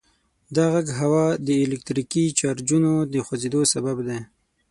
دا 0.55 0.65
غږ 0.73 0.85
د 0.89 0.93
هوا 1.01 1.25
د 1.47 1.49
الکتریکي 1.65 2.23
چارجونو 2.39 2.91
د 3.13 3.15
خوځیدو 3.25 3.61
سبب 3.73 3.97
دی. 4.07 4.19